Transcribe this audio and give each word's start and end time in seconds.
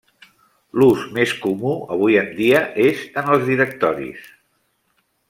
L'ús 0.79 1.03
més 1.17 1.33
comú 1.43 1.73
avui 1.97 2.17
en 2.21 2.31
dia 2.39 2.63
és 2.87 3.05
en 3.23 3.29
els 3.35 3.47
directoris. 3.51 4.25